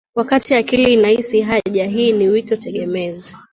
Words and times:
Wakati 0.15 0.55
akili 0.55 0.93
inahisi 0.93 1.41
haja 1.41 1.85
hii 1.85 2.11
ni 2.11 2.27
wito 2.27 2.55
tegemezi 2.55 3.35